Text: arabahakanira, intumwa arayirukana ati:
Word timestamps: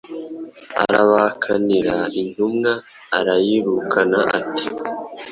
arabahakanira, 0.83 1.95
intumwa 2.19 2.71
arayirukana 3.17 4.19
ati: 4.39 4.67